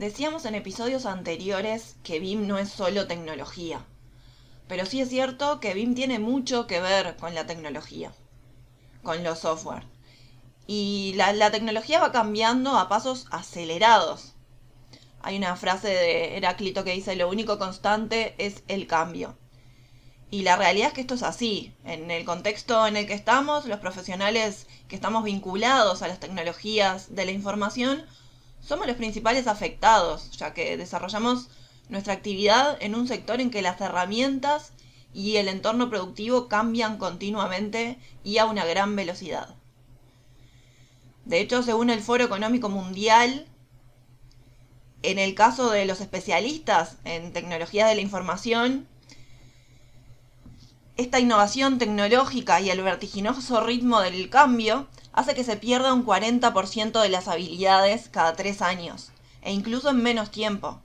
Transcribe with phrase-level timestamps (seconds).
[0.00, 3.84] Decíamos en episodios anteriores que BIM no es solo tecnología,
[4.66, 8.10] pero sí es cierto que BIM tiene mucho que ver con la tecnología,
[9.02, 9.82] con los software.
[10.66, 14.32] Y la, tecnología va cambiando a pasos acelerados.
[15.20, 19.36] Hay una frase de Heráclito que dice, lo único constante es el cambio.
[20.30, 21.74] Y la realidad es que esto es así.
[21.84, 27.14] En el contexto en el que estamos, los profesionales que estamos vinculados a las tecnologías
[27.14, 28.06] de la información,
[28.60, 31.48] somos los principales afectados, ya que desarrollamos
[31.88, 34.72] nuestra actividad en un sector en que las herramientas
[35.12, 39.56] y el entorno productivo cambian continuamente y a una gran velocidad.
[41.24, 43.46] De hecho, según el Foro Económico Mundial,
[45.02, 48.86] en el caso de los especialistas en tecnología de la información,
[50.96, 57.00] esta innovación tecnológica y el vertiginoso ritmo del cambio hace que se pierda un 40%
[57.00, 59.10] de las habilidades cada tres años,
[59.42, 60.80] e incluso en menos tiempo,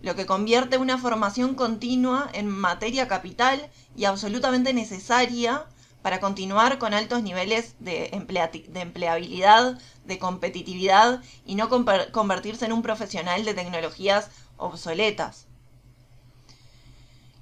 [0.00, 5.66] lo que convierte una formación continua en materia capital y absolutamente necesaria
[6.02, 13.44] para continuar con altos niveles de, empleabilidad, de competitividad y no convertirse en un profesional
[13.44, 15.46] de tecnologías obsoletas.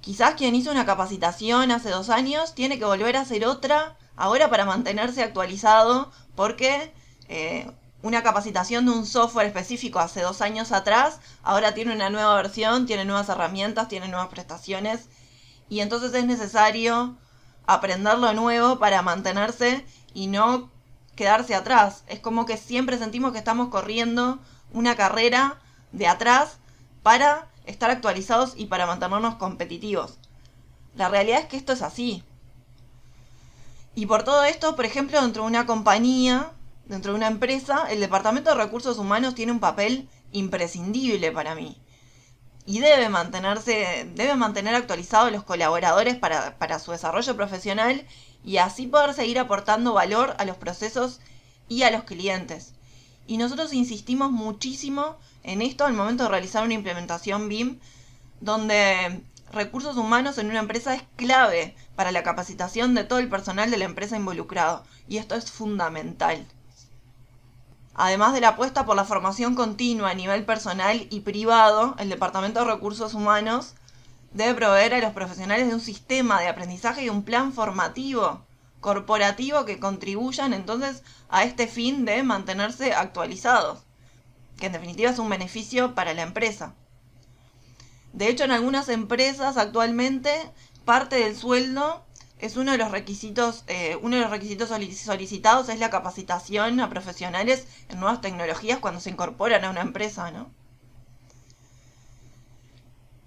[0.01, 4.49] Quizás quien hizo una capacitación hace dos años tiene que volver a hacer otra ahora
[4.49, 6.93] para mantenerse actualizado porque
[7.27, 12.35] eh, una capacitación de un software específico hace dos años atrás ahora tiene una nueva
[12.35, 15.07] versión, tiene nuevas herramientas, tiene nuevas prestaciones
[15.69, 17.15] y entonces es necesario
[17.65, 20.69] aprender lo nuevo para mantenerse y no
[21.15, 22.03] quedarse atrás.
[22.07, 24.39] Es como que siempre sentimos que estamos corriendo
[24.73, 25.59] una carrera
[25.91, 26.57] de atrás
[27.03, 30.17] para estar actualizados y para mantenernos competitivos.
[30.95, 32.23] La realidad es que esto es así.
[33.95, 36.51] Y por todo esto, por ejemplo, dentro de una compañía,
[36.85, 41.77] dentro de una empresa, el Departamento de Recursos Humanos tiene un papel imprescindible para mí.
[42.65, 48.05] Y debe mantenerse, debe mantener actualizados los colaboradores para, para su desarrollo profesional
[48.45, 51.19] y así poder seguir aportando valor a los procesos
[51.67, 52.73] y a los clientes.
[53.27, 57.79] Y nosotros insistimos muchísimo en esto al momento de realizar una implementación BIM,
[58.41, 63.69] donde recursos humanos en una empresa es clave para la capacitación de todo el personal
[63.69, 64.83] de la empresa involucrado.
[65.07, 66.45] Y esto es fundamental.
[67.93, 72.61] Además de la apuesta por la formación continua a nivel personal y privado, el Departamento
[72.61, 73.73] de Recursos Humanos
[74.33, 78.41] debe proveer a los profesionales de un sistema de aprendizaje y un plan formativo
[78.79, 83.83] corporativo que contribuyan entonces a este fin de mantenerse actualizados,
[84.57, 86.73] que en definitiva es un beneficio para la empresa.
[88.13, 90.31] De hecho, en algunas empresas actualmente
[90.85, 92.03] parte del sueldo
[92.39, 96.89] es uno de los requisitos, eh, uno de los requisitos solicitados es la capacitación a
[96.89, 100.49] profesionales en nuevas tecnologías cuando se incorporan a una empresa, ¿no?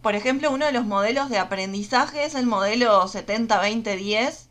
[0.03, 4.49] Por ejemplo, uno de los modelos de aprendizaje es el modelo 70-20-10,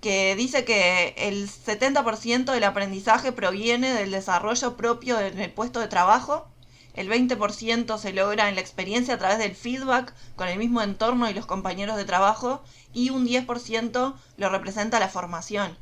[0.00, 5.86] que dice que el 70% del aprendizaje proviene del desarrollo propio en el puesto de
[5.86, 6.48] trabajo,
[6.94, 11.28] el 20% se logra en la experiencia a través del feedback con el mismo entorno
[11.28, 15.76] y los compañeros de trabajo y un 10% lo representa la formación.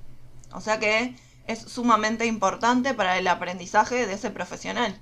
[0.53, 1.17] O sea que
[1.47, 5.01] es sumamente importante para el aprendizaje de ese profesional.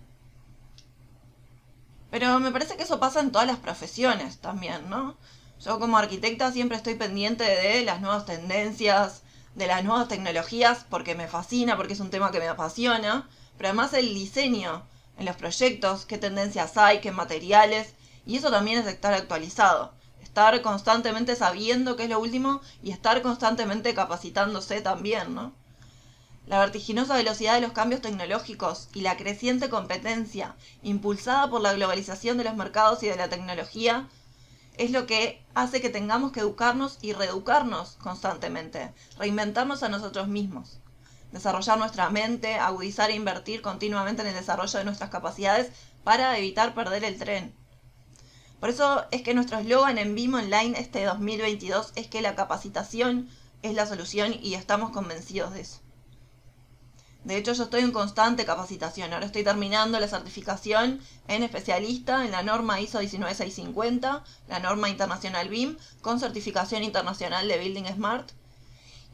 [2.10, 5.18] Pero me parece que eso pasa en todas las profesiones también, ¿no?
[5.60, 9.22] Yo como arquitecta siempre estoy pendiente de las nuevas tendencias,
[9.56, 13.28] de las nuevas tecnologías, porque me fascina, porque es un tema que me apasiona,
[13.58, 14.86] pero además el diseño
[15.18, 17.94] en los proyectos, qué tendencias hay, qué materiales,
[18.24, 19.92] y eso también es estar actualizado,
[20.22, 25.52] estar constantemente sabiendo qué es lo último y estar constantemente capacitándose también, ¿no?
[26.46, 32.38] La vertiginosa velocidad de los cambios tecnológicos y la creciente competencia impulsada por la globalización
[32.38, 34.08] de los mercados y de la tecnología
[34.78, 40.78] es lo que hace que tengamos que educarnos y reeducarnos constantemente, reinventarnos a nosotros mismos,
[41.32, 45.70] desarrollar nuestra mente, agudizar e invertir continuamente en el desarrollo de nuestras capacidades
[46.04, 47.54] para evitar perder el tren.
[48.60, 53.28] Por eso es que nuestro eslogan en BIM Online este 2022 es que la capacitación
[53.62, 55.80] es la solución y estamos convencidos de eso.
[57.24, 59.12] De hecho, yo estoy en constante capacitación.
[59.12, 65.48] Ahora estoy terminando la certificación en especialista en la norma ISO 19650, la norma internacional
[65.48, 68.30] BIM, con certificación internacional de Building Smart.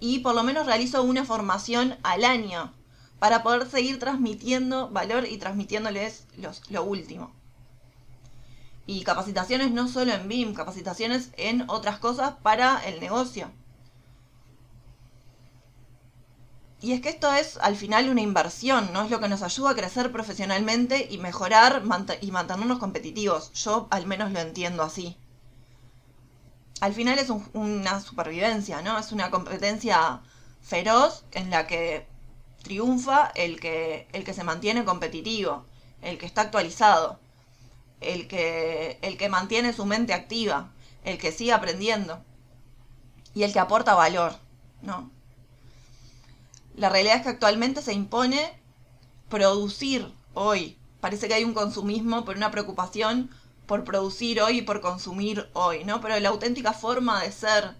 [0.06, 2.74] Y por lo menos realizo una formación al año
[3.18, 6.26] para poder seguir transmitiendo valor y transmitiéndoles
[6.68, 7.32] lo último.
[8.86, 13.50] Y capacitaciones no solo en BIM, capacitaciones en otras cosas para el negocio.
[16.82, 19.04] Y es que esto es al final una inversión, ¿no?
[19.04, 21.82] Es lo que nos ayuda a crecer profesionalmente y mejorar
[22.20, 23.50] y mantenernos competitivos.
[23.54, 25.16] Yo al menos lo entiendo así.
[26.80, 28.98] Al final es una supervivencia, ¿no?
[28.98, 30.20] Es una competencia
[30.62, 32.06] feroz en la que
[32.62, 35.64] triunfa el que, el que se mantiene competitivo,
[36.02, 37.20] el que está actualizado,
[38.00, 40.70] el que, el que mantiene su mente activa,
[41.04, 42.22] el que sigue aprendiendo
[43.34, 44.36] y el que aporta valor,
[44.82, 45.10] ¿no?
[46.76, 48.52] La realidad es que actualmente se impone
[49.28, 50.76] producir hoy.
[51.00, 53.30] Parece que hay un consumismo por una preocupación
[53.66, 56.00] por producir hoy y por consumir hoy, ¿no?
[56.00, 57.74] Pero la auténtica forma de ser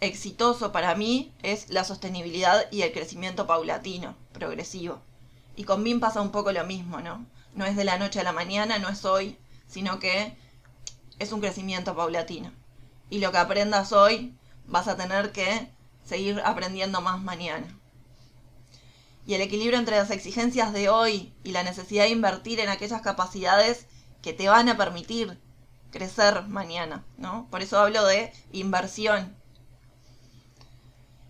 [0.00, 5.00] exitoso para mí es la sostenibilidad y el crecimiento paulatino, progresivo.
[5.56, 7.24] Y con BIM pasa un poco lo mismo, ¿no?
[7.54, 9.38] No es de la noche a la mañana, no es hoy,
[9.68, 10.36] sino que
[11.18, 12.52] es un crecimiento paulatino.
[13.10, 14.34] Y lo que aprendas hoy
[14.66, 15.68] vas a tener que
[16.04, 17.66] seguir aprendiendo más mañana.
[19.26, 23.00] Y el equilibrio entre las exigencias de hoy y la necesidad de invertir en aquellas
[23.00, 23.86] capacidades
[24.24, 25.38] que te van a permitir
[25.90, 27.46] crecer mañana, ¿no?
[27.50, 29.36] Por eso hablo de inversión.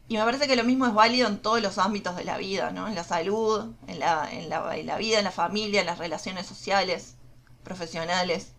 [0.06, 2.70] Y me parece que lo mismo es válido en todos los ámbitos de la vida,
[2.70, 2.87] ¿no?
[2.87, 5.99] En la salud, en la, en la, en la vida, en la familia, en las
[5.99, 7.17] relaciones sociales,
[7.64, 8.52] profesionales.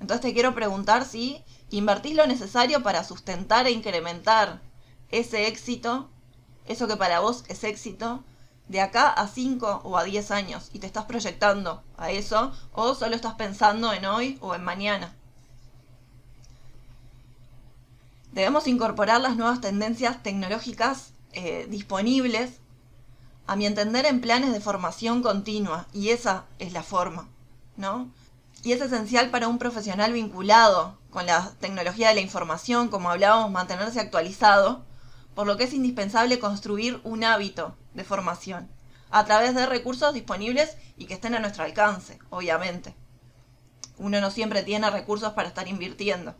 [0.00, 4.62] Entonces te quiero preguntar si invertís lo necesario para sustentar e incrementar
[5.10, 6.08] ese éxito,
[6.64, 8.24] eso que para vos es éxito,
[8.70, 12.94] de acá a 5 o a 10 años y te estás proyectando a eso o
[12.94, 15.12] solo estás pensando en hoy o en mañana.
[18.30, 22.60] Debemos incorporar las nuevas tendencias tecnológicas eh, disponibles,
[23.48, 27.26] a mi entender, en planes de formación continua y esa es la forma,
[27.76, 28.08] ¿no?
[28.62, 33.50] Y es esencial para un profesional vinculado con la tecnología de la información, como hablábamos,
[33.50, 34.84] mantenerse actualizado,
[35.34, 38.68] por lo que es indispensable construir un hábito de formación
[39.10, 42.94] a través de recursos disponibles y que estén a nuestro alcance, obviamente.
[43.98, 46.34] Uno no siempre tiene recursos para estar invirtiendo.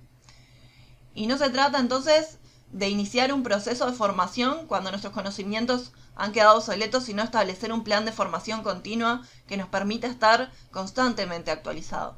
[1.15, 2.39] Y no se trata entonces
[2.71, 7.83] de iniciar un proceso de formación cuando nuestros conocimientos han quedado obsoletos, sino establecer un
[7.83, 12.17] plan de formación continua que nos permita estar constantemente actualizados.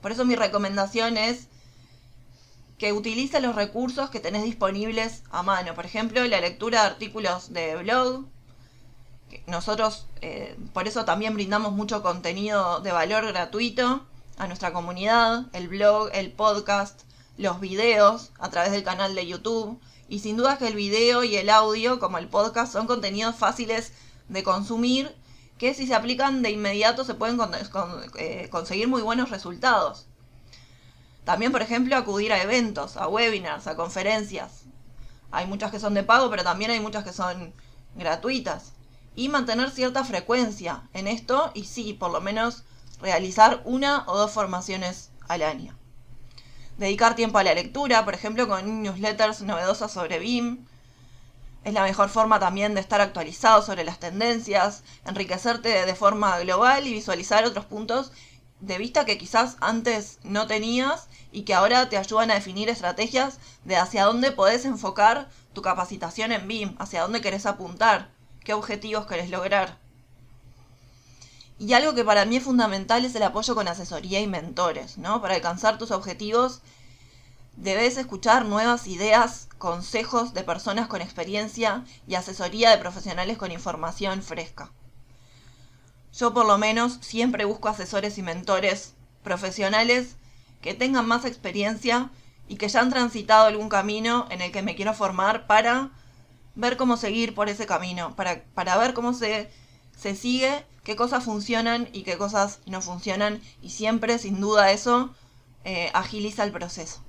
[0.00, 1.48] Por eso mi recomendación es
[2.80, 5.74] que utilices los recursos que tenés disponibles a mano.
[5.74, 8.24] Por ejemplo, la lectura de artículos de blog.
[9.46, 14.06] Nosotros, eh, por eso también brindamos mucho contenido de valor gratuito
[14.38, 17.02] a nuestra comunidad, el blog, el podcast,
[17.36, 19.78] los videos a través del canal de YouTube.
[20.08, 23.92] Y sin duda que el video y el audio, como el podcast, son contenidos fáciles
[24.30, 25.14] de consumir
[25.58, 27.38] que si se aplican de inmediato se pueden
[28.16, 30.06] eh, conseguir muy buenos resultados.
[31.30, 34.64] También, por ejemplo, acudir a eventos, a webinars, a conferencias.
[35.30, 37.54] Hay muchas que son de pago, pero también hay muchas que son
[37.94, 38.72] gratuitas.
[39.14, 42.64] Y mantener cierta frecuencia en esto y sí, por lo menos
[43.00, 45.78] realizar una o dos formaciones al año.
[46.78, 50.66] Dedicar tiempo a la lectura, por ejemplo, con newsletters novedosas sobre BIM,
[51.62, 56.88] es la mejor forma también de estar actualizado sobre las tendencias, enriquecerte de forma global
[56.88, 58.10] y visualizar otros puntos
[58.60, 63.38] de vista que quizás antes no tenías y que ahora te ayudan a definir estrategias
[63.64, 68.10] de hacia dónde podés enfocar tu capacitación en BIM, hacia dónde querés apuntar,
[68.44, 69.78] qué objetivos querés lograr.
[71.58, 75.20] Y algo que para mí es fundamental es el apoyo con asesoría y mentores, ¿no?
[75.20, 76.62] Para alcanzar tus objetivos
[77.56, 84.22] debes escuchar nuevas ideas, consejos de personas con experiencia y asesoría de profesionales con información
[84.22, 84.72] fresca.
[86.14, 90.16] Yo por lo menos siempre busco asesores y mentores profesionales
[90.60, 92.10] que tengan más experiencia
[92.48, 95.90] y que ya han transitado algún camino en el que me quiero formar para
[96.54, 99.50] ver cómo seguir por ese camino, para, para ver cómo se,
[99.96, 105.14] se sigue, qué cosas funcionan y qué cosas no funcionan y siempre, sin duda, eso
[105.64, 107.00] eh, agiliza el proceso.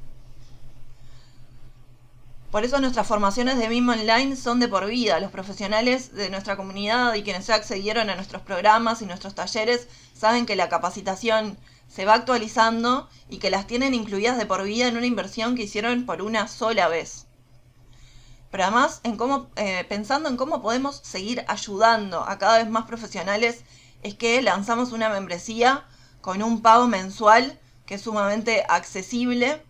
[2.51, 5.21] Por eso nuestras formaciones de BIM Online son de por vida.
[5.21, 9.87] Los profesionales de nuestra comunidad y quienes ya accedieron a nuestros programas y nuestros talleres
[10.13, 11.57] saben que la capacitación
[11.91, 15.63] se va actualizando y que las tienen incluidas de por vida en una inversión que
[15.63, 17.27] hicieron por una sola vez.
[18.49, 22.85] pero además en cómo, eh, pensando en cómo podemos seguir ayudando a cada vez más
[22.85, 23.63] profesionales,
[24.03, 25.85] es que lanzamos una membresía
[26.21, 29.63] con un pago mensual que es sumamente accesible.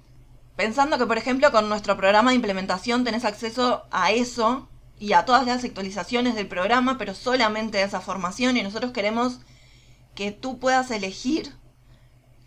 [0.55, 4.67] Pensando que, por ejemplo, con nuestro programa de implementación tenés acceso a eso
[4.99, 9.39] y a todas las actualizaciones del programa, pero solamente a esa formación y nosotros queremos
[10.15, 11.55] que tú puedas elegir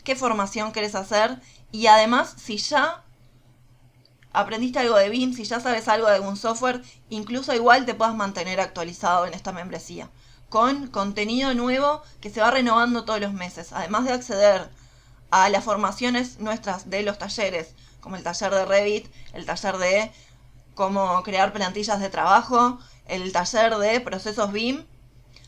[0.05, 1.41] qué formación querés hacer.
[1.73, 3.03] Y además si ya
[4.33, 8.15] aprendiste algo de BIM, si ya sabes algo de algún software, incluso igual te puedas
[8.15, 10.11] mantener actualizado en esta membresía.
[10.49, 14.71] Con contenido nuevo que se va renovando todos los meses, además de acceder
[15.31, 20.13] a las formaciones nuestras de los talleres, como el taller de Revit, el taller de
[20.75, 24.85] cómo crear plantillas de trabajo, el taller de procesos BIM,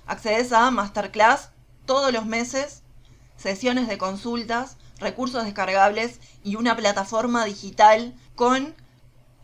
[0.06, 1.50] accedes a masterclass
[1.84, 2.82] todos los meses,
[3.36, 8.74] sesiones de consultas, recursos descargables y una plataforma digital con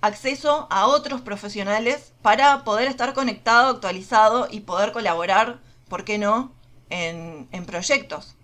[0.00, 6.52] acceso a otros profesionales para poder estar conectado, actualizado y poder colaborar, ¿por qué no?,
[6.90, 8.34] en, proyectos.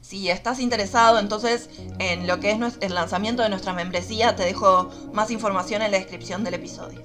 [0.00, 1.68] Si estás interesado entonces
[1.98, 5.98] en lo que es el lanzamiento de nuestra membresía, te dejo más información en la
[5.98, 7.04] descripción del episodio.